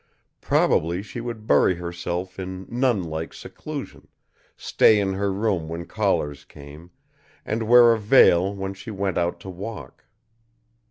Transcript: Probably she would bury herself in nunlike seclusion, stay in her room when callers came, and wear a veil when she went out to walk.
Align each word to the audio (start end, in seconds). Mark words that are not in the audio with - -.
Probably 0.41 1.03
she 1.03 1.21
would 1.21 1.45
bury 1.45 1.75
herself 1.75 2.39
in 2.39 2.65
nunlike 2.69 3.35
seclusion, 3.35 4.07
stay 4.57 4.99
in 4.99 5.13
her 5.13 5.31
room 5.31 5.69
when 5.69 5.85
callers 5.85 6.43
came, 6.43 6.89
and 7.45 7.67
wear 7.69 7.93
a 7.93 7.99
veil 7.99 8.55
when 8.55 8.73
she 8.73 8.89
went 8.89 9.19
out 9.19 9.39
to 9.41 9.49
walk. 9.51 10.05